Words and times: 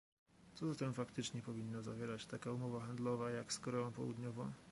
Co 0.53 0.67
zatem 0.73 0.93
faktycznie 0.93 1.41
powinna 1.41 1.81
zawierać 1.81 2.25
taka 2.25 2.51
umowa 2.51 2.85
handlowa, 2.85 3.31
jak 3.31 3.53
z 3.53 3.59
Koreą 3.59 3.91
Południową? 3.91 4.51